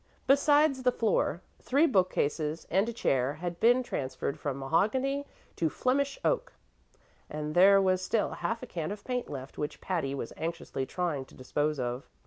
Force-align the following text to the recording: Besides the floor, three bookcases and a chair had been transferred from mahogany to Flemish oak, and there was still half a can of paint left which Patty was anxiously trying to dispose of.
Besides 0.25 0.81
the 0.81 0.91
floor, 0.91 1.43
three 1.61 1.85
bookcases 1.85 2.65
and 2.71 2.89
a 2.89 2.91
chair 2.91 3.35
had 3.35 3.59
been 3.59 3.83
transferred 3.83 4.39
from 4.39 4.57
mahogany 4.57 5.27
to 5.57 5.69
Flemish 5.69 6.17
oak, 6.25 6.53
and 7.29 7.53
there 7.53 7.79
was 7.79 8.01
still 8.01 8.31
half 8.31 8.63
a 8.63 8.65
can 8.65 8.89
of 8.91 9.03
paint 9.05 9.29
left 9.29 9.59
which 9.59 9.79
Patty 9.79 10.15
was 10.15 10.33
anxiously 10.37 10.87
trying 10.87 11.25
to 11.25 11.35
dispose 11.35 11.77
of. 11.79 12.07